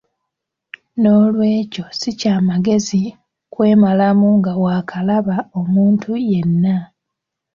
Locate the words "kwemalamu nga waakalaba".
3.53-5.37